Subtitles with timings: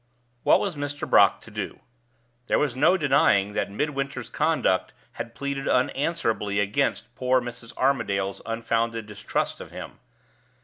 [0.41, 1.07] What was Mr.
[1.07, 1.79] Brock to do?
[2.47, 7.71] There was no denying that Midwinter's conduct had pleaded unanswerably against poor Mrs.
[7.77, 9.99] Armadale's unfounded distrust of him.